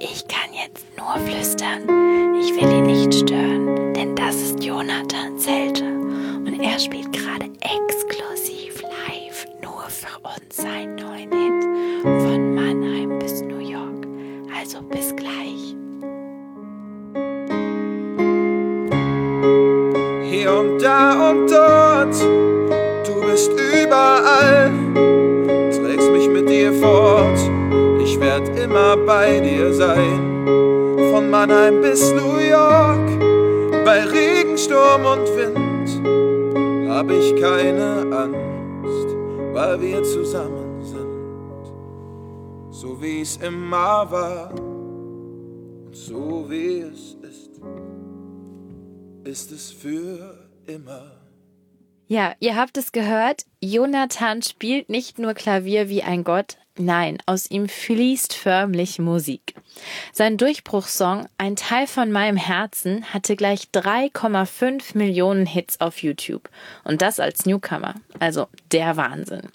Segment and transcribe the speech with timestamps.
[0.00, 1.82] Ich kann jetzt nur flüstern.
[2.40, 5.82] Ich will ihn nicht stören, denn das ist Jonathan Zelte.
[5.82, 7.12] Und er spielt
[31.48, 33.08] Mannheim bis New York,
[33.86, 35.88] bei Regen, Sturm und Wind
[36.90, 39.16] hab ich keine Angst,
[39.54, 41.72] weil wir zusammen sind,
[42.70, 47.62] so wie's immer war und so wie es ist
[49.24, 51.12] ist es für immer.
[52.08, 57.50] Ja, ihr habt es gehört, Jonathan spielt nicht nur Klavier wie ein Gott, nein, aus
[57.50, 59.54] ihm fließt förmlich Musik.
[60.12, 66.48] Sein Durchbruchssong Ein Teil von meinem Herzen hatte gleich 3,5 Millionen Hits auf YouTube.
[66.84, 67.94] Und das als Newcomer.
[68.18, 69.48] Also der Wahnsinn.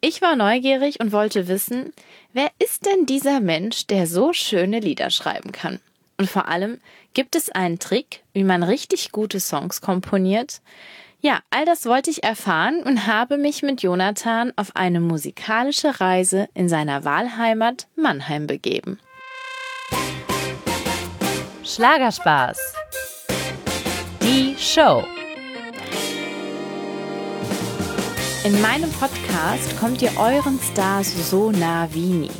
[0.00, 1.92] Ich war neugierig und wollte wissen,
[2.32, 5.80] wer ist denn dieser Mensch, der so schöne Lieder schreiben kann?
[6.18, 6.80] Und vor allem,
[7.14, 10.60] gibt es einen Trick, wie man richtig gute Songs komponiert?
[11.26, 16.48] Ja, all das wollte ich erfahren und habe mich mit Jonathan auf eine musikalische Reise
[16.54, 19.00] in seiner Wahlheimat Mannheim begeben.
[21.64, 22.56] Schlagerspaß.
[24.22, 25.02] Die Show.
[28.44, 32.30] In meinem Podcast kommt ihr euren Stars so nah wie nie.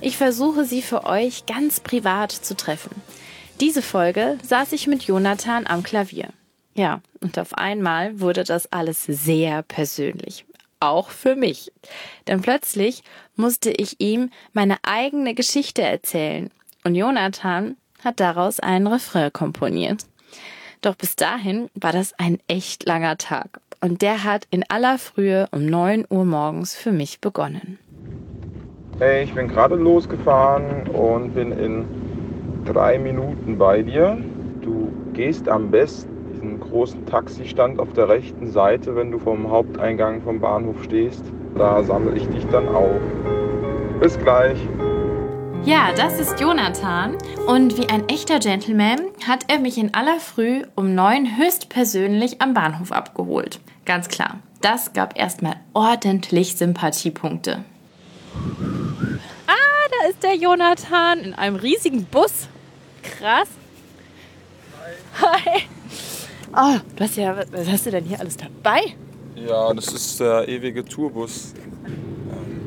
[0.00, 3.02] Ich versuche sie für euch ganz privat zu treffen.
[3.58, 6.28] Diese Folge saß ich mit Jonathan am Klavier.
[6.74, 10.44] Ja, und auf einmal wurde das alles sehr persönlich.
[10.78, 11.72] Auch für mich.
[12.26, 13.02] Denn plötzlich
[13.36, 16.50] musste ich ihm meine eigene Geschichte erzählen.
[16.84, 20.06] Und Jonathan hat daraus einen Refrain komponiert.
[20.80, 23.60] Doch bis dahin war das ein echt langer Tag.
[23.82, 27.78] Und der hat in aller Frühe um 9 Uhr morgens für mich begonnen.
[28.98, 31.84] Hey, ich bin gerade losgefahren und bin in
[32.64, 34.18] drei Minuten bei dir.
[34.60, 36.19] Du gehst am besten
[36.70, 41.24] großen Taxistand auf der rechten Seite, wenn du vom Haupteingang vom Bahnhof stehst.
[41.56, 43.00] Da sammle ich dich dann auf.
[44.00, 44.58] Bis gleich.
[45.64, 50.62] Ja, das ist Jonathan und wie ein echter Gentleman hat er mich in aller Früh
[50.74, 53.60] um neun höchstpersönlich am Bahnhof abgeholt.
[53.84, 57.62] Ganz klar, das gab erstmal ordentlich Sympathiepunkte.
[59.46, 62.48] Ah, da ist der Jonathan in einem riesigen Bus.
[63.02, 63.48] Krass.
[65.20, 65.26] Hi.
[65.44, 65.62] Hi.
[66.56, 68.80] Oh, du hast ja, was hast du denn hier alles dabei?
[69.36, 71.54] Ja, das ist der ewige Tourbus.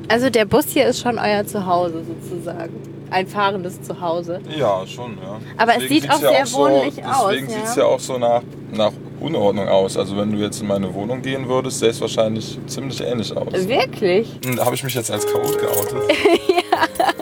[0.08, 2.74] Also der Bus hier ist schon euer Zuhause sozusagen.
[3.10, 4.42] Ein fahrendes Zuhause.
[4.58, 5.40] Ja, schon, ja.
[5.58, 7.56] Aber es sieht auch sehr wohnlich so, aus, Deswegen ja.
[7.58, 9.98] sieht es ja auch so nach, nach Unordnung aus.
[9.98, 13.68] Also wenn du jetzt in meine Wohnung gehen würdest, sähe es wahrscheinlich ziemlich ähnlich aus.
[13.68, 14.40] Wirklich?
[14.56, 16.18] Da habe ich mich jetzt als Chaot geoutet.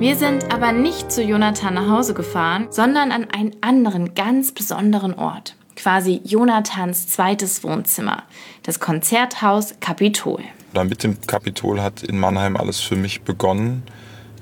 [0.00, 5.12] Wir sind aber nicht zu Jonathan nach Hause gefahren, sondern an einen anderen, ganz besonderen
[5.12, 5.56] Ort.
[5.76, 8.22] Quasi Jonathans zweites Wohnzimmer.
[8.62, 10.42] Das Konzerthaus Kapitol.
[10.72, 13.82] Dann mit dem Kapitol hat in Mannheim alles für mich begonnen.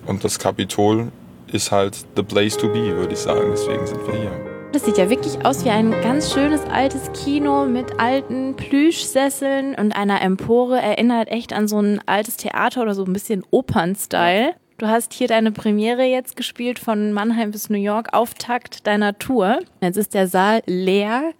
[0.06, 1.10] Und das Kapitol
[1.48, 3.48] ist halt the place to be, würde ich sagen.
[3.50, 4.30] Deswegen sind wir hier.
[4.70, 9.90] Das sieht ja wirklich aus wie ein ganz schönes altes Kino mit alten Plüschsesseln und
[9.90, 10.80] einer Empore.
[10.80, 14.54] Erinnert echt an so ein altes Theater oder so ein bisschen Opern-Style.
[14.78, 19.58] Du hast hier deine Premiere jetzt gespielt von Mannheim bis New York, Auftakt deiner Tour.
[19.80, 21.32] Jetzt ist der Saal leer,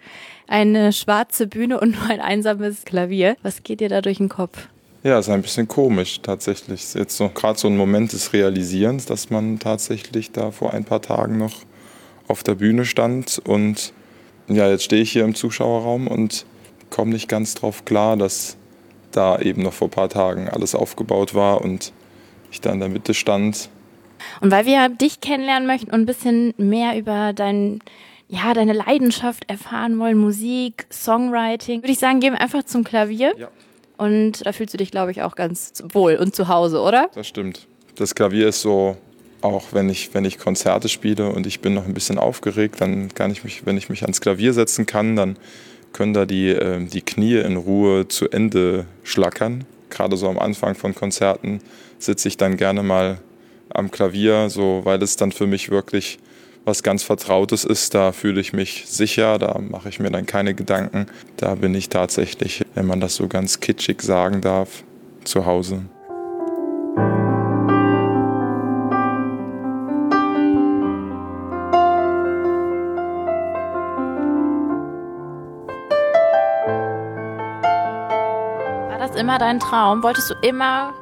[0.49, 3.37] eine schwarze Bühne und nur ein einsames Klavier.
[3.44, 4.66] Was geht dir da durch den Kopf?
[5.04, 6.94] Ja, ist ein bisschen komisch tatsächlich.
[6.94, 11.00] Jetzt so gerade so ein Moment des Realisierens, dass man tatsächlich da vor ein paar
[11.00, 11.62] Tagen noch
[12.26, 13.93] auf der Bühne stand und
[14.49, 16.44] ja, jetzt stehe ich hier im Zuschauerraum und
[16.91, 18.56] komme nicht ganz drauf klar, dass
[19.12, 21.93] da eben noch vor ein paar Tagen alles aufgebaut war und
[22.51, 23.69] ich da in der Mitte stand.
[24.41, 27.81] Und weil wir dich kennenlernen möchten und ein bisschen mehr über dein,
[28.29, 33.35] ja, deine Leidenschaft erfahren wollen, Musik, Songwriting, würde ich sagen, gehen wir einfach zum Klavier.
[33.39, 33.49] Ja.
[33.97, 37.11] Und da fühlst du dich, glaube ich, auch ganz wohl und zu Hause, oder?
[37.15, 37.67] Das stimmt.
[37.97, 38.97] Das Klavier ist so,
[39.41, 43.12] auch wenn ich, wenn ich Konzerte spiele und ich bin noch ein bisschen aufgeregt, dann
[43.15, 45.37] kann ich mich, wenn ich mich ans Klavier setzen kann, dann
[45.93, 49.65] können da die, äh, die Knie in Ruhe zu Ende schlackern.
[49.90, 51.61] Gerade so am Anfang von Konzerten
[51.99, 53.19] sitze ich dann gerne mal
[53.70, 56.19] am Klavier, so, weil es dann für mich wirklich
[56.64, 57.94] was ganz Vertrautes ist.
[57.94, 61.06] Da fühle ich mich sicher, da mache ich mir dann keine Gedanken.
[61.37, 64.85] Da bin ich tatsächlich, wenn man das so ganz kitschig sagen darf,
[65.25, 65.82] zu Hause.
[79.38, 80.02] Immer dein Traum?
[80.02, 80.93] Wolltest du immer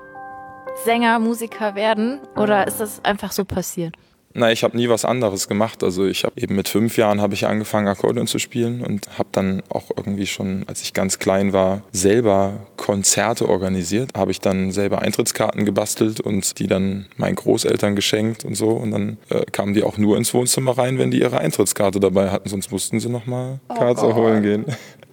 [0.84, 2.20] Sänger, Musiker werden?
[2.36, 3.94] Oder ist das einfach so passiert?
[4.38, 5.82] Na, ich habe nie was anderes gemacht.
[5.82, 9.30] Also ich habe eben mit fünf Jahren habe ich angefangen Akkordeon zu spielen und habe
[9.32, 14.10] dann auch irgendwie schon, als ich ganz klein war, selber Konzerte organisiert.
[14.14, 18.68] Habe ich dann selber Eintrittskarten gebastelt und die dann meinen Großeltern geschenkt und so.
[18.68, 22.28] Und dann äh, kamen die auch nur ins Wohnzimmer rein, wenn die ihre Eintrittskarte dabei
[22.28, 22.50] hatten.
[22.50, 24.66] Sonst mussten sie nochmal oh Karten oh holen gehen.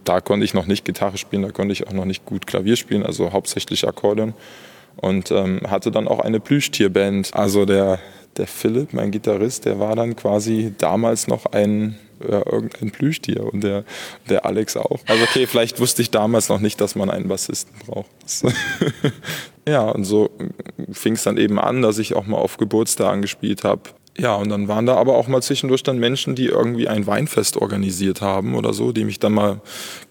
[0.03, 2.75] Da konnte ich noch nicht Gitarre spielen, da konnte ich auch noch nicht gut Klavier
[2.75, 4.33] spielen, also hauptsächlich Akkordeon
[4.97, 7.31] und ähm, hatte dann auch eine Plüschtierband.
[7.33, 7.99] Also der
[8.37, 11.97] der Philipp, mein Gitarrist, der war dann quasi damals noch ein
[12.27, 13.83] ja, irgendein Plüschtier und der,
[14.29, 14.99] der Alex auch.
[15.07, 18.09] Also okay, vielleicht wusste ich damals noch nicht, dass man einen Bassisten braucht.
[19.67, 20.29] ja, und so
[20.91, 23.81] fing es dann eben an, dass ich auch mal auf Geburtstagen gespielt habe.
[24.17, 27.57] Ja, und dann waren da aber auch mal zwischendurch dann Menschen, die irgendwie ein Weinfest
[27.57, 29.59] organisiert haben oder so, die mich dann mal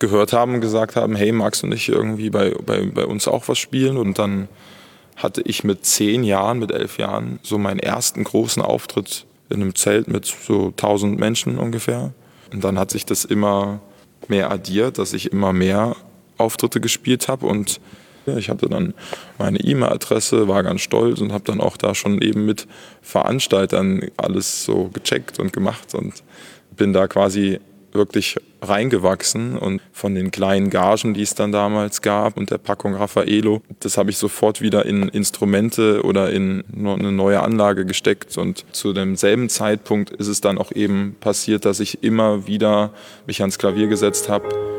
[0.00, 3.46] gehört haben und gesagt haben, hey, magst du nicht irgendwie bei, bei, bei uns auch
[3.46, 3.96] was spielen?
[3.96, 4.48] Und dann
[5.16, 9.74] hatte ich mit zehn Jahren, mit elf Jahren so meinen ersten großen Auftritt in einem
[9.76, 12.12] Zelt mit so 1000 Menschen ungefähr.
[12.52, 13.80] Und dann hat sich das immer
[14.26, 15.94] mehr addiert, dass ich immer mehr
[16.38, 17.80] Auftritte gespielt habe und
[18.26, 18.94] ich hatte dann
[19.38, 22.66] meine E-Mail-Adresse, war ganz stolz und habe dann auch da schon eben mit
[23.00, 26.22] Veranstaltern alles so gecheckt und gemacht und
[26.76, 27.60] bin da quasi
[27.92, 32.94] wirklich reingewachsen und von den kleinen Gagen, die es dann damals gab und der Packung
[32.94, 38.64] Raffaello, das habe ich sofort wieder in Instrumente oder in eine neue Anlage gesteckt und
[38.72, 42.92] zu demselben Zeitpunkt ist es dann auch eben passiert, dass ich immer wieder
[43.26, 44.71] mich ans Klavier gesetzt habe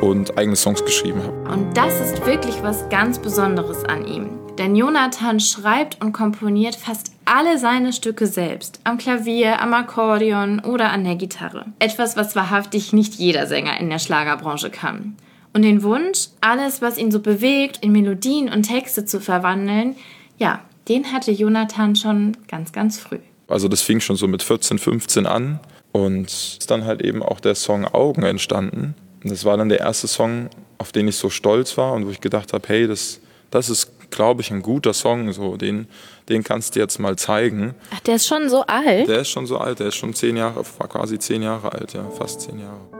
[0.00, 1.52] und eigene Songs geschrieben habe.
[1.52, 4.30] Und das ist wirklich was ganz Besonderes an ihm.
[4.58, 8.80] Denn Jonathan schreibt und komponiert fast alle seine Stücke selbst.
[8.84, 11.66] Am Klavier, am Akkordeon oder an der Gitarre.
[11.78, 15.16] Etwas, was wahrhaftig nicht jeder Sänger in der Schlagerbranche kann.
[15.52, 19.96] Und den Wunsch, alles, was ihn so bewegt, in Melodien und Texte zu verwandeln,
[20.38, 23.18] ja, den hatte Jonathan schon ganz, ganz früh.
[23.46, 25.60] Also das fing schon so mit 14, 15 an
[25.92, 28.94] und ist dann halt eben auch der Song Augen entstanden.
[29.24, 30.48] Das war dann der erste Song,
[30.78, 33.20] auf den ich so stolz war und wo ich gedacht habe, hey, das,
[33.50, 35.32] das ist glaube ich, ein guter Song.
[35.32, 35.86] So, den,
[36.28, 37.74] den kannst du jetzt mal zeigen.
[37.94, 39.08] Ach, der ist schon so alt?
[39.08, 39.80] Der ist schon so alt.
[39.80, 42.97] Der ist schon zehn Jahre, war quasi zehn Jahre alt, ja, fast zehn Jahre.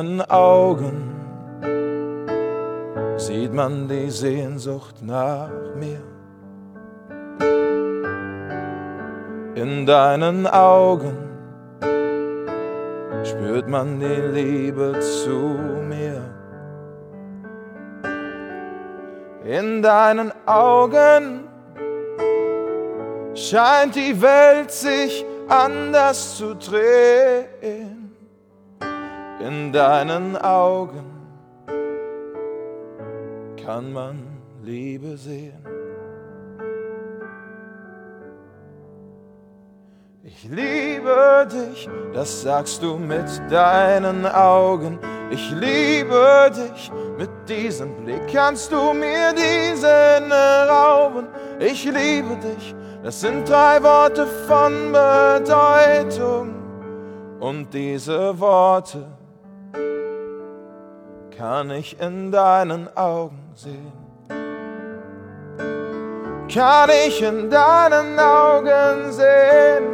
[0.00, 1.14] Deinen Augen
[3.18, 6.00] sieht man die Sehnsucht nach mir.
[9.54, 11.18] In deinen Augen
[13.24, 16.22] spürt man die Liebe zu mir.
[19.44, 21.46] In deinen Augen
[23.34, 27.99] scheint die Welt sich anders zu drehen
[29.40, 31.04] in deinen Augen
[33.64, 34.18] kann man
[34.62, 35.64] Liebe sehen.
[40.22, 44.98] Ich liebe dich, das sagst du mit deinen Augen.
[45.30, 50.30] Ich liebe dich, mit diesem Blick kannst du mir diesen
[50.68, 51.28] rauben.
[51.58, 56.54] Ich liebe dich, das sind drei Worte von Bedeutung.
[57.40, 59.06] Und diese Worte
[61.40, 63.92] kann ich in deinen Augen sehen.
[66.52, 69.84] Kann ich in deinen Augen sehen.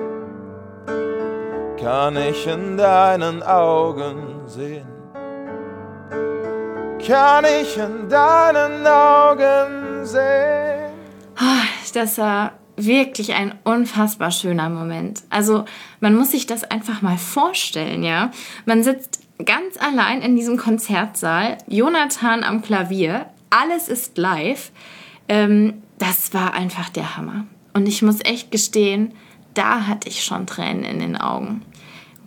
[1.81, 4.89] Kann ich in deinen Augen sehen.
[7.07, 10.91] Kann ich in deinen Augen sehen.
[11.37, 11.63] Ah,
[11.95, 15.23] das war wirklich ein unfassbar schöner Moment.
[15.31, 15.65] Also
[16.01, 18.33] man muss sich das einfach mal vorstellen, ja.
[18.65, 24.71] Man sitzt ganz allein in diesem Konzertsaal, Jonathan am Klavier, alles ist live.
[25.29, 27.47] Ähm, das war einfach der Hammer.
[27.75, 29.13] Und ich muss echt gestehen,
[29.55, 31.63] da hatte ich schon Tränen in den Augen.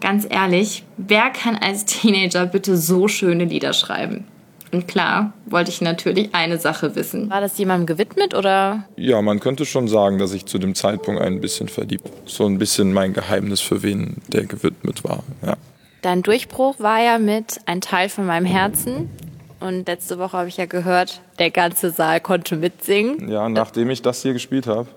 [0.01, 4.25] Ganz ehrlich, wer kann als Teenager bitte so schöne Lieder schreiben?
[4.71, 7.29] Und klar, wollte ich natürlich eine Sache wissen.
[7.29, 8.85] War das jemandem gewidmet oder?
[8.97, 12.07] Ja, man könnte schon sagen, dass ich zu dem Zeitpunkt ein bisschen verliebt.
[12.25, 15.23] So ein bisschen mein Geheimnis, für wen der gewidmet war.
[15.43, 15.57] Ja.
[16.01, 19.09] Dein Durchbruch war ja mit ein Teil von meinem Herzen.
[19.59, 23.29] Und letzte Woche habe ich ja gehört, der ganze Saal konnte mitsingen.
[23.29, 24.87] Ja, nachdem ich das hier gespielt habe.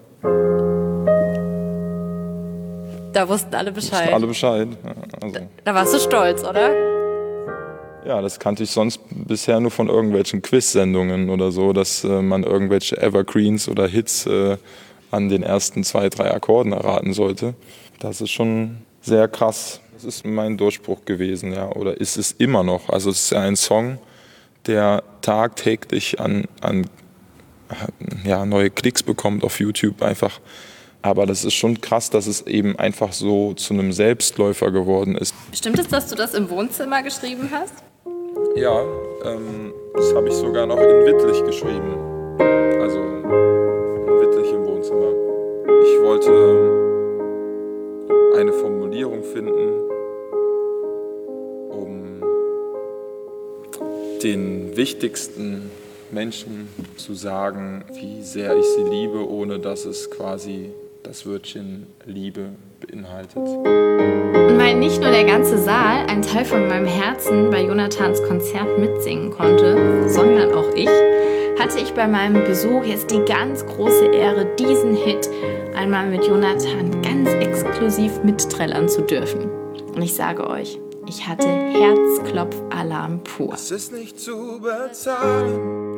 [3.12, 4.02] Da wussten alle Bescheid.
[4.02, 4.68] Wussten alle Bescheid.
[5.20, 5.40] Also.
[5.64, 6.70] Da warst du stolz, oder?
[8.06, 12.44] Ja, das kannte ich sonst bisher nur von irgendwelchen Quiz-Sendungen oder so, dass äh, man
[12.44, 14.56] irgendwelche Evergreens oder Hits äh,
[15.10, 17.54] an den ersten zwei, drei Akkorden erraten sollte.
[17.98, 19.81] Das ist schon sehr krass.
[19.92, 22.88] Das ist mein Durchbruch gewesen, ja, oder ist es immer noch.
[22.88, 23.98] Also es ist ja ein Song,
[24.66, 26.86] der tagtäglich an, an
[28.24, 30.40] ja, neue Klicks bekommt auf YouTube einfach.
[31.02, 35.34] Aber das ist schon krass, dass es eben einfach so zu einem Selbstläufer geworden ist.
[35.52, 37.74] Stimmt es, dass du das im Wohnzimmer geschrieben hast?
[38.54, 38.82] Ja,
[39.24, 41.96] ähm, das habe ich sogar noch in Wittlich geschrieben.
[42.80, 45.12] Also in Wittlich im Wohnzimmer.
[45.82, 46.91] Ich wollte
[48.36, 49.90] eine Formulierung finden,
[51.70, 52.22] um
[54.22, 55.70] den wichtigsten
[56.10, 60.70] Menschen zu sagen, wie sehr ich sie liebe, ohne dass es quasi
[61.02, 62.50] das Wörtchen Liebe
[62.80, 63.36] beinhaltet.
[63.36, 68.78] Und weil nicht nur der ganze Saal ein Teil von meinem Herzen bei Jonathans Konzert
[68.78, 70.88] mitsingen konnte, sondern auch ich,
[71.58, 75.28] hatte ich bei meinem Besuch jetzt die ganz große Ehre, diesen Hit
[75.74, 79.48] einmal mit Jonathan ganz exklusiv mitträllern zu dürfen.
[79.94, 83.54] Und ich sage euch, ich hatte Herzklopfalarm pur.
[83.54, 85.94] Es ist nicht zu bezahlen,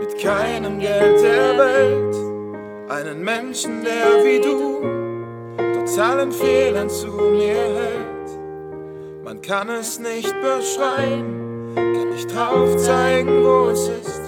[0.00, 2.90] mit keinem Geld der Welt.
[2.90, 9.24] Einen Menschen, der wie du trotz allen Fehlern zu mir hält.
[9.24, 14.20] Man kann es nicht beschreiben, kann nicht drauf zeigen, wo es ist.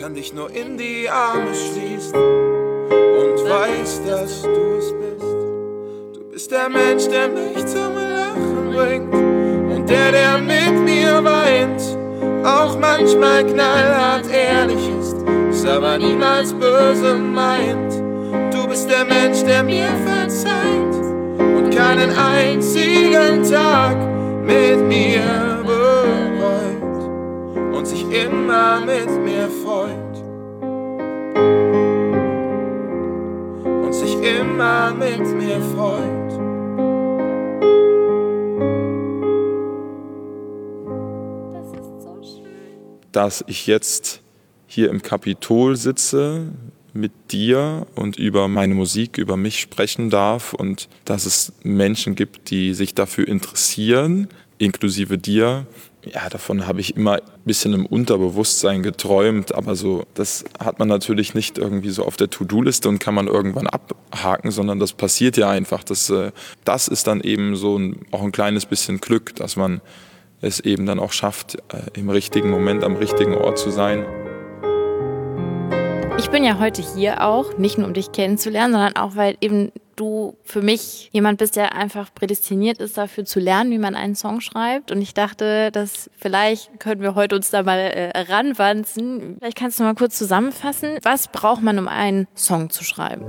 [0.00, 5.09] Kann dich nur in die Arme schließen und weiß, dass du es bist.
[6.50, 11.80] Du bist der Mensch, der mich zum Lachen bringt und der, der mit mir weint.
[12.44, 15.16] Auch manchmal knallhart ehrlich ist,
[15.50, 17.92] ist aber niemals böse meint.
[18.52, 20.96] Du bist der Mensch, der mir verzeiht
[21.38, 23.96] und keinen einzigen Tag
[24.42, 27.04] mit mir bereut
[27.76, 30.16] und sich immer mit mir freut.
[33.84, 36.19] Und sich immer mit mir freut.
[43.12, 44.22] Dass ich jetzt
[44.66, 46.52] hier im Kapitol sitze
[46.92, 52.50] mit dir und über meine Musik, über mich sprechen darf und dass es Menschen gibt,
[52.50, 55.66] die sich dafür interessieren, inklusive dir.
[56.04, 60.88] Ja, davon habe ich immer ein bisschen im Unterbewusstsein geträumt, aber so, das hat man
[60.88, 65.36] natürlich nicht irgendwie so auf der To-Do-Liste und kann man irgendwann abhaken, sondern das passiert
[65.36, 65.84] ja einfach.
[65.84, 66.32] Das, äh,
[66.64, 69.82] das ist dann eben so ein, auch ein kleines bisschen Glück, dass man
[70.40, 74.04] es eben dann auch schafft, äh, im richtigen Moment am richtigen Ort zu sein.
[76.18, 79.72] Ich bin ja heute hier auch, nicht nur um dich kennenzulernen, sondern auch, weil eben
[79.96, 84.14] du für mich jemand bist, der einfach prädestiniert ist, dafür zu lernen, wie man einen
[84.14, 84.90] Song schreibt.
[84.90, 89.36] Und ich dachte, dass vielleicht können wir heute uns da mal äh, ranwanzen.
[89.38, 93.24] Vielleicht kannst du mal kurz zusammenfassen, was braucht man, um einen Song zu schreiben?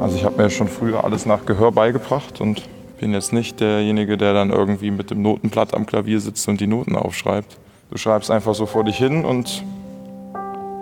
[0.00, 2.62] Also ich habe mir schon früher alles nach Gehör beigebracht und
[2.98, 6.66] bin jetzt nicht derjenige, der dann irgendwie mit dem Notenblatt am Klavier sitzt und die
[6.66, 7.58] Noten aufschreibt.
[7.90, 9.62] Du schreibst einfach so vor dich hin und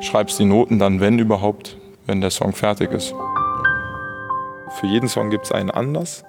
[0.00, 3.14] schreibst die Noten dann, wenn überhaupt, wenn der Song fertig ist.
[4.80, 6.24] Für jeden Song gibt es einen Anlass.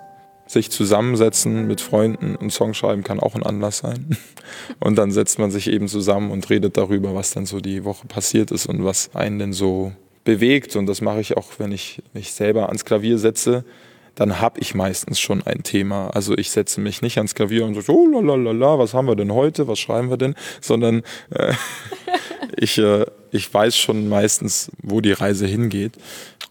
[0.47, 4.15] Sich zusammensetzen mit Freunden und Song schreiben kann auch ein Anlass sein.
[4.79, 8.05] Und dann setzt man sich eben zusammen und redet darüber, was dann so die Woche
[8.05, 9.91] passiert ist und was einen denn so
[10.23, 10.75] bewegt.
[10.75, 13.65] Und das mache ich auch, wenn ich mich selber ans Klavier setze
[14.15, 16.09] dann habe ich meistens schon ein Thema.
[16.09, 19.33] Also ich setze mich nicht ans Klavier und so, oh lalalala, was haben wir denn
[19.33, 21.53] heute, was schreiben wir denn, sondern äh,
[22.57, 25.93] ich, äh, ich weiß schon meistens, wo die Reise hingeht.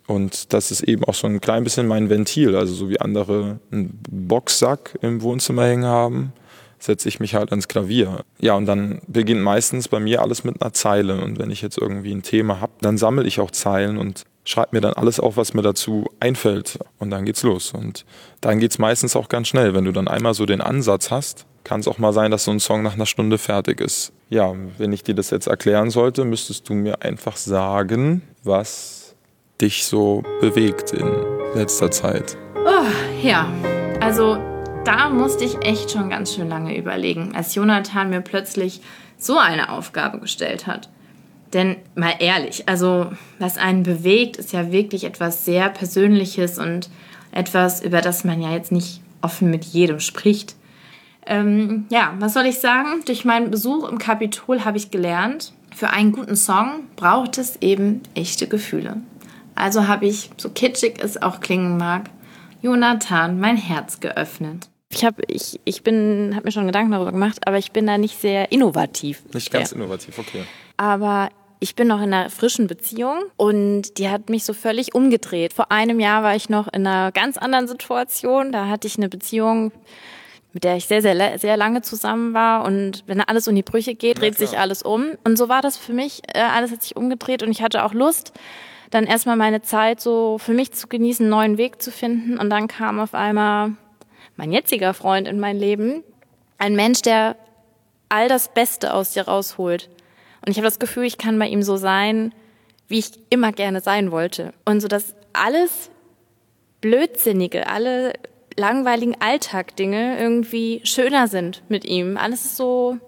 [0.07, 2.55] Und das ist eben auch so ein klein bisschen mein Ventil.
[2.55, 6.35] Also so wie andere einen Boxsack im Wohnzimmer hängen haben,
[6.79, 8.25] setze ich mich halt ans Klavier.
[8.39, 11.23] Ja, und dann beginnt meistens bei mir alles mit einer Zeile.
[11.23, 14.71] Und wenn ich jetzt irgendwie ein Thema habe, dann sammle ich auch Zeilen und schreibe
[14.73, 16.79] mir dann alles auf, was mir dazu einfällt.
[16.99, 17.73] Und dann geht's los.
[17.73, 18.05] Und
[18.41, 19.75] dann geht's meistens auch ganz schnell.
[19.75, 22.51] Wenn du dann einmal so den Ansatz hast, kann es auch mal sein, dass so
[22.51, 24.13] ein Song nach einer Stunde fertig ist.
[24.29, 29.15] Ja, wenn ich dir das jetzt erklären sollte, müsstest du mir einfach sagen, was
[29.61, 31.11] dich so bewegt in
[31.55, 32.37] letzter Zeit.
[32.67, 32.87] Oh,
[33.23, 33.49] ja,
[34.01, 34.37] also
[34.85, 38.83] da musste ich echt schon ganz schön lange überlegen, als Jonathan mir plötzlich
[39.17, 40.91] so eine Aufgabe gestellt hat.
[41.55, 46.91] Denn mal ehrlich, also was einen bewegt, ist ja wirklich etwas sehr Persönliches und
[47.33, 50.57] etwas, über das man ja jetzt nicht offen mit jedem spricht.
[51.27, 53.03] Ähm, ja, was soll ich sagen?
[53.07, 58.03] Durch meinen Besuch im Kapitol habe ich gelernt, für einen guten Song braucht es eben
[58.15, 58.99] echte Gefühle.
[59.55, 62.11] Also habe ich, so kitschig es auch klingen mag,
[62.63, 64.69] Jonathan mein Herz geöffnet.
[64.91, 67.99] Ich habe ich, ich bin, hab mir schon Gedanken darüber gemacht, aber ich bin da
[67.99, 69.23] nicht sehr innovativ.
[69.33, 69.77] Nicht ganz Ja.
[69.77, 70.45] innovativ, okay.
[70.77, 71.31] Aber
[71.65, 75.55] ich bin noch in einer frischen Beziehung und die hat mich so völlig umgedreht.
[75.55, 78.53] Vor einem Jahr war ich noch in einer ganz anderen Situation.
[78.53, 79.73] Da hatte ich eine Beziehung,
[80.53, 82.67] mit der ich sehr, sehr, sehr lange zusammen war.
[82.67, 85.13] Und wenn alles um die Brüche geht, dreht sich alles um.
[85.25, 86.21] Und so war das für mich.
[86.35, 88.35] Äh, Alles hat sich umgedreht und ich hatte auch Lust,
[88.91, 92.37] dann erstmal meine Zeit so für mich zu genießen, einen neuen Weg zu finden.
[92.39, 93.73] Und dann kam auf einmal
[94.37, 96.05] mein jetziger Freund in mein Leben.
[96.59, 97.37] Ein Mensch, der
[98.11, 99.89] all das Beste aus dir rausholt.
[100.47, 102.35] Und ich habe das Gefühl, ich kann bei ihm so sein,
[102.89, 104.53] wie ich immer gerne sein wollte.
[104.65, 105.91] Und so, dass alles
[106.81, 108.13] Blödsinnige, alle
[108.57, 112.17] langweiligen Alltagdinge irgendwie schöner sind mit ihm.
[112.17, 112.99] Alles ist so,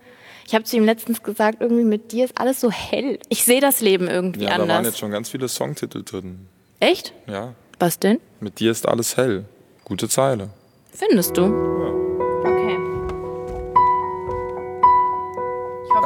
[0.47, 3.19] ich habe zu ihm letztens gesagt, irgendwie mit dir ist alles so hell.
[3.29, 4.87] Ich sehe das Leben irgendwie Ja, da waren anders.
[4.95, 6.47] jetzt schon ganz viele Songtitel drin.
[6.81, 7.13] Echt?
[7.27, 7.55] Ja.
[7.79, 8.19] Was denn?
[8.41, 9.45] Mit dir ist alles hell.
[9.85, 10.49] Gute Zeile.
[10.91, 11.45] Findest du?
[11.45, 12.06] Okay.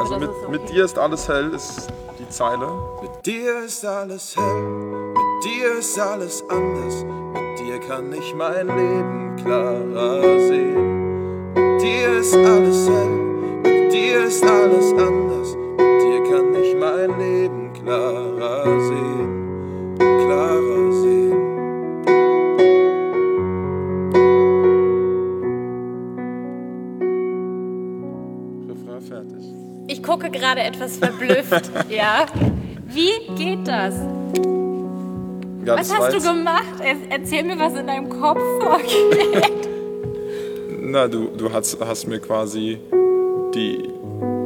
[0.01, 0.49] Also mit, okay.
[0.49, 2.67] mit dir ist alles hell ist die Zeile.
[3.03, 4.63] Mit dir ist alles hell,
[5.13, 7.05] mit dir ist alles anders.
[7.33, 11.53] Mit dir kann ich mein Leben klarer sehen.
[11.53, 15.55] Mit dir ist alles hell, mit dir ist alles anders.
[15.77, 17.30] Mit dir kann ich mein Leben
[30.41, 32.25] gerade etwas verblüfft, ja.
[32.87, 33.95] Wie geht das?
[35.65, 36.65] Ja, Was hast du gemacht?
[36.83, 39.51] Er- Erzähl mir, was in deinem Kopf vorgeht.
[40.81, 42.77] Na, du, du hast, hast mir quasi
[43.53, 43.77] die,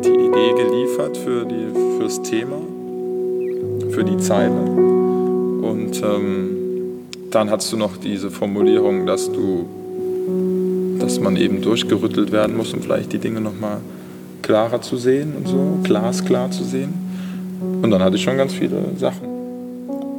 [0.03, 2.57] die Idee geliefert für die, fürs Thema,
[3.91, 4.51] für die Zeile.
[4.51, 6.49] Und ähm,
[7.31, 9.65] dann hast du noch diese Formulierung, dass du,
[10.99, 13.77] dass man eben durchgerüttelt werden muss, um vielleicht die Dinge nochmal
[14.45, 16.93] klarer zu sehen und so, glasklar zu sehen.
[17.81, 19.27] Und dann hatte ich schon ganz viele Sachen.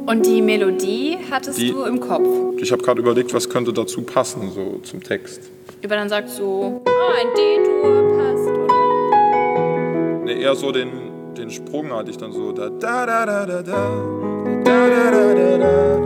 [0.05, 2.27] Und die Melodie hattest die, du im Kopf?
[2.59, 5.41] Ich habe gerade überlegt, was könnte dazu passen, so zum Text.
[5.83, 10.23] Aber dann sagst du, ah, ein D-Dur passt, oder?
[10.25, 10.89] Nee, eher so den,
[11.37, 12.51] den Sprung hatte ich dann so.
[12.51, 13.85] Da, da, da, da, da, da,
[14.63, 15.99] da, da, da, da, da.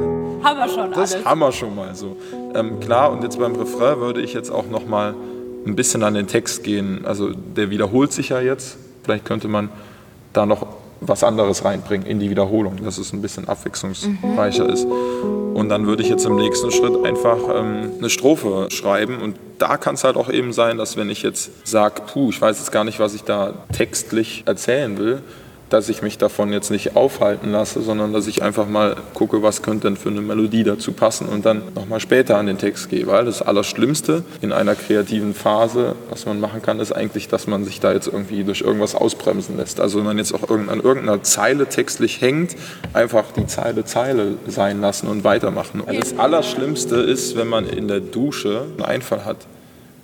[0.43, 1.25] Haben wir schon Das alles.
[1.25, 2.15] haben wir schon mal so.
[2.53, 5.13] Ähm, klar, und jetzt beim Refrain würde ich jetzt auch noch mal
[5.65, 7.05] ein bisschen an den Text gehen.
[7.05, 8.77] Also der wiederholt sich ja jetzt.
[9.03, 9.69] Vielleicht könnte man
[10.33, 10.67] da noch
[11.01, 14.85] was anderes reinbringen in die Wiederholung, dass es ein bisschen abwechslungsreicher ist.
[14.85, 19.19] Und dann würde ich jetzt im nächsten Schritt einfach ähm, eine Strophe schreiben.
[19.19, 22.39] Und da kann es halt auch eben sein, dass wenn ich jetzt sage, puh, ich
[22.39, 25.23] weiß jetzt gar nicht, was ich da textlich erzählen will,
[25.71, 29.61] dass ich mich davon jetzt nicht aufhalten lasse, sondern dass ich einfach mal gucke, was
[29.61, 33.07] könnte denn für eine Melodie dazu passen und dann nochmal später an den Text gehe.
[33.07, 37.63] Weil das Allerschlimmste in einer kreativen Phase, was man machen kann, ist eigentlich, dass man
[37.63, 39.79] sich da jetzt irgendwie durch irgendwas ausbremsen lässt.
[39.79, 42.55] Also wenn man jetzt auch an irgendeiner Zeile textlich hängt,
[42.93, 45.79] einfach die Zeile Zeile sein lassen und weitermachen.
[45.79, 49.37] Und das Allerschlimmste ist, wenn man in der Dusche einen Einfall hat.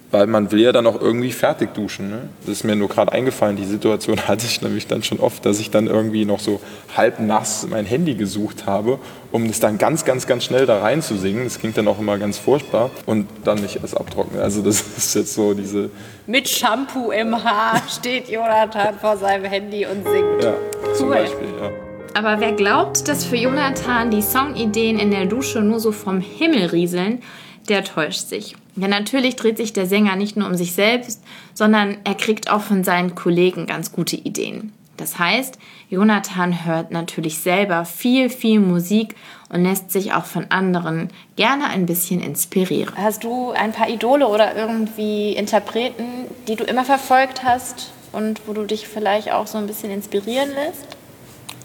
[0.09, 2.09] Weil man will ja dann auch irgendwie fertig duschen.
[2.09, 2.29] Ne?
[2.45, 5.59] Das ist mir nur gerade eingefallen, die Situation hatte ich nämlich dann schon oft, dass
[5.59, 6.61] ich dann irgendwie noch so
[6.95, 8.99] halb nass mein Handy gesucht habe,
[9.33, 11.43] um das dann ganz, ganz, ganz schnell da rein zu singen.
[11.43, 14.41] Das klingt dann auch immer ganz furchtbar und dann nicht erst abtrocknen.
[14.41, 15.89] Also das ist jetzt so diese,
[16.25, 20.43] Mit Shampoo im Haar steht Jonathan vor seinem Handy und singt.
[20.43, 20.53] ja,
[20.95, 21.15] zum Cool.
[21.15, 21.69] Beispiel, ja.
[22.13, 26.67] Aber wer glaubt, dass für Jonathan die Songideen in der Dusche nur so vom Himmel
[26.67, 27.21] rieseln,
[27.69, 28.55] der täuscht sich.
[28.77, 32.61] Denn natürlich dreht sich der Sänger nicht nur um sich selbst, sondern er kriegt auch
[32.61, 34.71] von seinen Kollegen ganz gute Ideen.
[34.97, 35.57] Das heißt,
[35.89, 39.15] Jonathan hört natürlich selber viel, viel Musik
[39.49, 42.93] und lässt sich auch von anderen gerne ein bisschen inspirieren.
[42.95, 46.05] Hast du ein paar Idole oder irgendwie Interpreten,
[46.47, 50.49] die du immer verfolgt hast und wo du dich vielleicht auch so ein bisschen inspirieren
[50.49, 50.97] lässt?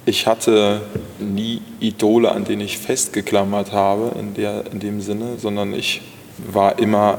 [0.05, 0.83] Ich hatte
[1.19, 6.03] nie Idole, an denen ich festgeklammert habe in, der, in dem Sinne, sondern ich
[6.51, 7.19] war immer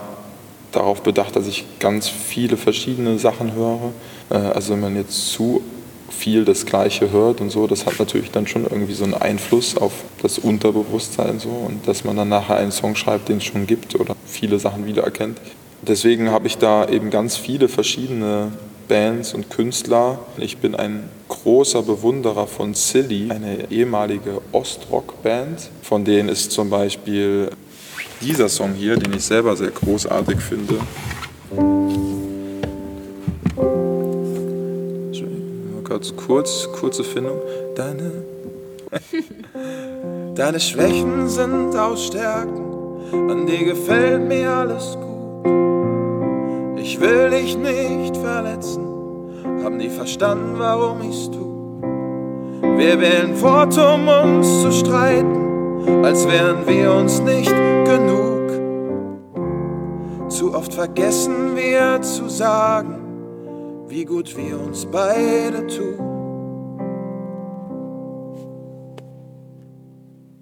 [0.71, 3.91] darauf bedacht, dass ich ganz viele verschiedene Sachen höre.
[4.29, 5.61] Äh, Also wenn man jetzt zu
[6.09, 9.75] viel das Gleiche hört und so, das hat natürlich dann schon irgendwie so einen Einfluss
[9.77, 13.67] auf das Unterbewusstsein so und dass man dann nachher einen Song schreibt, den es schon
[13.67, 15.39] gibt oder viele Sachen wiedererkennt.
[15.81, 18.53] Deswegen habe ich da eben ganz viele verschiedene
[18.87, 20.19] Bands und Künstler.
[20.37, 25.69] Ich bin ein großer Bewunderer von Silly, eine ehemalige Ostrock-Band.
[25.81, 27.49] Von denen ist zum Beispiel
[28.23, 30.75] dieser Song hier, den ich selber sehr großartig finde.
[35.71, 37.39] Mal Kurz, kurz, kurze Findung.
[37.75, 38.11] Deine
[40.35, 42.63] Deine Schwächen sind aus Stärken,
[43.29, 45.47] An dir gefällt mir alles gut.
[46.77, 48.83] Ich will dich nicht verletzen,
[49.63, 51.79] hab nie verstanden, warum ich's tu.
[52.77, 57.52] Wir wählen fort, um uns zu streiten, als wären wir uns nicht
[60.53, 62.99] oft vergessen wir zu sagen,
[63.87, 65.99] wie gut wir uns beide tun.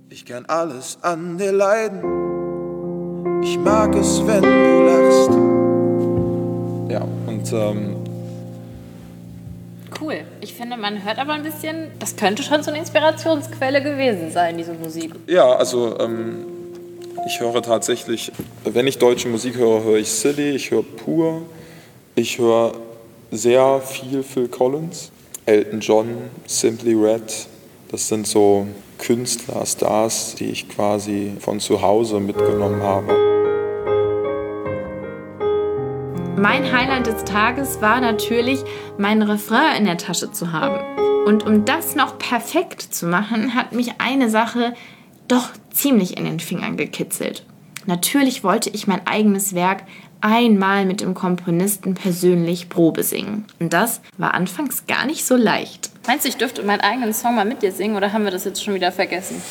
[0.10, 2.02] Ich kann alles an dir leiden.
[3.44, 5.32] Ich mag es, wenn du lachst.
[6.92, 7.96] Ja, und ähm,
[10.00, 10.22] Cool.
[10.42, 14.58] Ich finde, man hört aber ein bisschen, das könnte schon so eine Inspirationsquelle gewesen sein,
[14.58, 15.14] diese Musik.
[15.28, 16.51] ja, also ähm,
[17.26, 18.32] ich höre tatsächlich,
[18.64, 21.44] wenn ich deutsche Musik höre, höre ich Silly, ich höre Pur,
[22.16, 22.74] ich höre
[23.32, 25.12] sehr viel Phil Collins,
[25.46, 26.08] Elton John,
[26.46, 27.48] Simply Red.
[27.92, 33.32] Das sind so Künstler, Stars, die ich quasi von zu Hause mitgenommen habe.
[36.38, 38.60] Mein Highlight des Tages war natürlich,
[38.98, 40.80] meinen Refrain in der Tasche zu haben.
[41.26, 44.74] Und um das noch perfekt zu machen, hat mich eine Sache
[45.28, 47.46] doch ziemlich in den Fingern gekitzelt.
[47.86, 49.84] Natürlich wollte ich mein eigenes Werk
[50.22, 53.46] einmal mit dem Komponisten persönlich Probe singen.
[53.60, 55.90] Und das war anfangs gar nicht so leicht.
[56.08, 58.46] Meinst du, ich dürfte meinen eigenen Song mal mit dir singen oder haben wir das
[58.46, 59.42] jetzt schon wieder vergessen?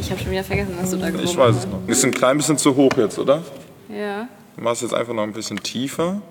[0.00, 1.80] Ich habe schon wieder vergessen, was du da gesungen Ich weiß es noch.
[1.88, 3.42] Ist ein klein bisschen zu hoch jetzt, oder?
[3.88, 4.28] Ja.
[4.56, 6.22] Du machst jetzt einfach noch ein bisschen tiefer.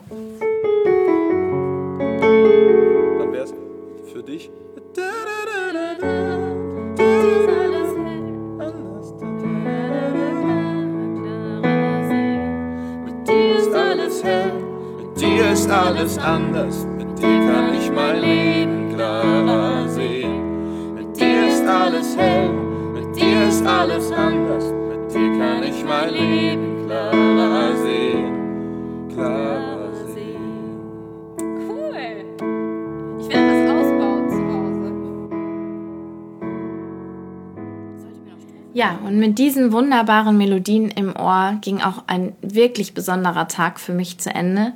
[15.65, 16.85] Ist alles anders.
[16.95, 20.93] Mit dir kann ich mein Leben klarer sehen.
[20.93, 22.51] Mit dir ist alles hell,
[22.93, 24.65] mit dir ist alles anders.
[24.65, 29.09] Mit dir kann ich mein Leben klarer sehen.
[29.11, 30.77] Klarer sehen.
[31.67, 31.97] Cool.
[33.21, 34.93] Ich werde das ausbauen zu Hause.
[38.75, 43.93] Ja, und mit diesen wunderbaren Melodien im Ohr ging auch ein wirklich besonderer Tag für
[43.93, 44.73] mich zu Ende.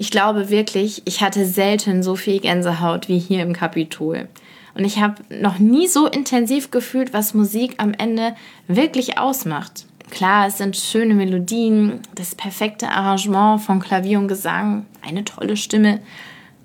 [0.00, 4.28] Ich glaube wirklich, ich hatte selten so viel Gänsehaut wie hier im Kapitol.
[4.74, 8.36] Und ich habe noch nie so intensiv gefühlt, was Musik am Ende
[8.68, 9.86] wirklich ausmacht.
[10.08, 15.98] Klar, es sind schöne Melodien, das perfekte Arrangement von Klavier und Gesang, eine tolle Stimme.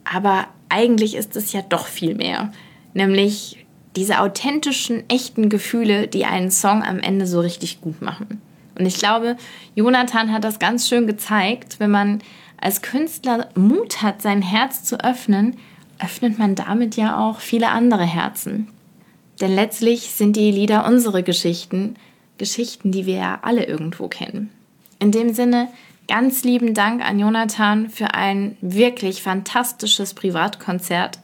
[0.03, 2.51] Aber eigentlich ist es ja doch viel mehr.
[2.93, 3.65] Nämlich
[3.95, 8.41] diese authentischen, echten Gefühle, die einen Song am Ende so richtig gut machen.
[8.77, 9.37] Und ich glaube,
[9.73, 11.79] Jonathan hat das ganz schön gezeigt.
[11.79, 12.21] Wenn man
[12.63, 15.57] als Künstler Mut hat, sein Herz zu öffnen,
[15.99, 18.69] öffnet man damit ja auch viele andere Herzen.
[19.41, 21.95] Denn letztlich sind die Lieder unsere Geschichten,
[22.37, 24.49] Geschichten, die wir ja alle irgendwo kennen.
[24.99, 25.67] In dem Sinne,
[26.07, 31.19] ganz lieben Dank an Jonathan für ein wirklich fantastisches Privatkonzert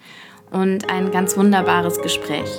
[0.51, 2.49] und ein ganz wunderbares Gespräch.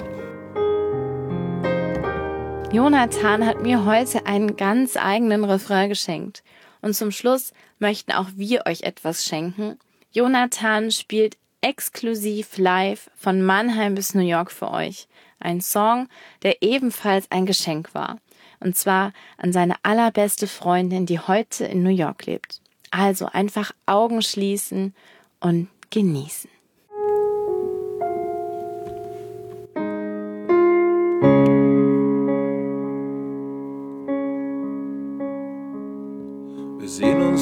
[2.72, 6.42] Jonathan hat mir heute einen ganz eigenen Refrain geschenkt.
[6.82, 9.78] Und zum Schluss möchten auch wir euch etwas schenken.
[10.12, 15.08] Jonathan spielt exklusiv live von Mannheim bis New York für euch.
[15.38, 16.08] Ein Song,
[16.42, 18.18] der ebenfalls ein Geschenk war.
[18.60, 22.60] Und zwar an seine allerbeste Freundin, die heute in New York lebt.
[22.90, 24.94] Also einfach Augen schließen
[25.40, 26.50] und genießen.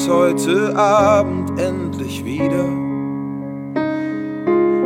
[0.09, 2.65] Heute Abend endlich wieder.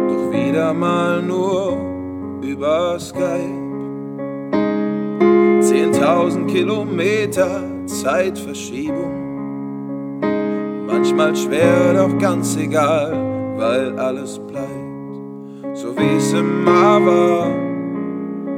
[0.08, 1.78] Doch wieder mal nur
[2.42, 3.62] über Skype.
[5.62, 10.20] 10.000 Kilometer Zeitverschiebung.
[10.88, 13.14] Manchmal schwer, doch ganz egal,
[13.56, 14.68] weil alles bleibt.
[15.74, 17.48] So wie es immer war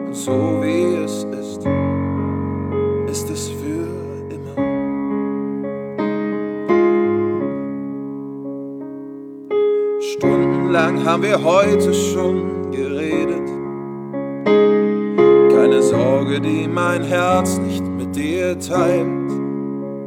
[0.08, 1.85] und so wie es ist
[10.18, 13.50] Stundenlang haben wir heute schon geredet.
[15.54, 19.30] Keine Sorge, die mein Herz nicht mit dir teilt.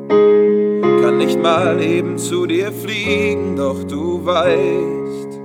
[0.08, 5.40] Kann nicht mal eben zu dir fliegen, doch du weißt,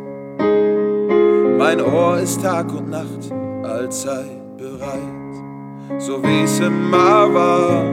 [1.58, 5.99] mein Ohr ist Tag und Nacht allzeit bereit.
[5.99, 7.84] So wie es immer war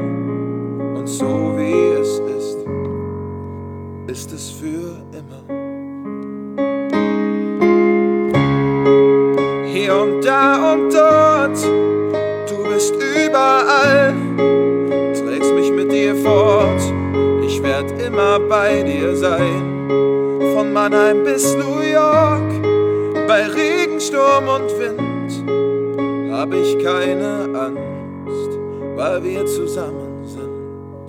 [0.97, 2.59] und so wie es ist,
[4.07, 5.60] ist es für immer.
[18.61, 19.89] bei dir sein.
[20.55, 22.51] Von Mannheim bis New York,
[23.27, 25.31] bei Regen, Sturm und Wind,
[26.31, 28.53] habe ich keine Angst,
[28.97, 31.09] weil wir zusammen sind.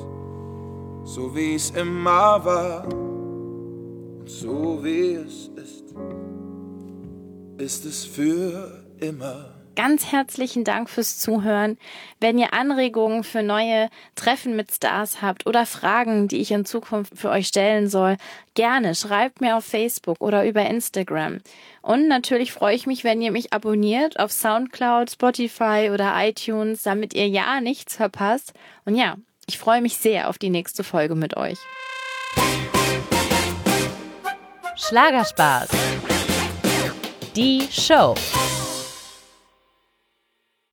[1.03, 5.87] So wie es immer war und so wie es ist,
[7.57, 9.60] ist es für immer.
[9.75, 11.77] Ganz herzlichen Dank fürs Zuhören.
[12.19, 17.17] Wenn ihr Anregungen für neue Treffen mit Stars habt oder Fragen, die ich in Zukunft
[17.17, 18.17] für euch stellen soll,
[18.53, 21.39] gerne schreibt mir auf Facebook oder über Instagram.
[21.81, 27.13] Und natürlich freue ich mich, wenn ihr mich abonniert auf SoundCloud, Spotify oder iTunes, damit
[27.13, 28.53] ihr ja nichts verpasst.
[28.83, 29.15] Und ja,
[29.47, 31.57] ich freue mich sehr auf die nächste Folge mit euch.
[34.75, 35.69] Schlagerspaß.
[37.35, 38.15] Die Show.